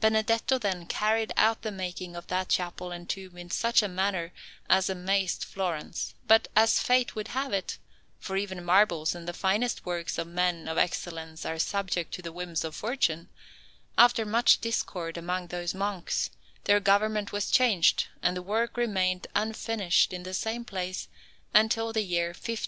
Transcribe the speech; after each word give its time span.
Benedetto, 0.00 0.56
then, 0.58 0.86
carried 0.86 1.34
out 1.36 1.60
the 1.60 1.70
making 1.70 2.16
of 2.16 2.26
that 2.28 2.48
chapel 2.48 2.90
and 2.92 3.06
tomb 3.06 3.36
in 3.36 3.50
such 3.50 3.82
a 3.82 3.88
manner 3.88 4.32
as 4.70 4.88
amazed 4.88 5.44
Florence; 5.44 6.14
but, 6.26 6.48
as 6.56 6.78
Fate 6.80 7.14
would 7.14 7.28
have 7.36 7.52
it 7.52 7.76
for 8.18 8.38
even 8.38 8.64
marbles 8.64 9.14
and 9.14 9.28
the 9.28 9.34
finest 9.34 9.84
works 9.84 10.16
of 10.16 10.28
men 10.28 10.66
of 10.66 10.78
excellence 10.78 11.44
are 11.44 11.58
subject 11.58 12.14
to 12.14 12.22
the 12.22 12.32
whims 12.32 12.64
of 12.64 12.74
fortune 12.74 13.28
after 13.98 14.24
much 14.24 14.62
discord 14.62 15.18
among 15.18 15.48
those 15.48 15.74
monks, 15.74 16.30
their 16.64 16.80
government 16.80 17.30
was 17.30 17.50
changed, 17.50 18.06
and 18.22 18.34
the 18.34 18.40
work 18.40 18.78
remained 18.78 19.26
unfinished 19.34 20.10
in 20.10 20.22
the 20.22 20.32
same 20.32 20.64
place 20.64 21.06
until 21.52 21.92
the 21.92 22.00
year 22.00 22.28
1530. 22.28 22.64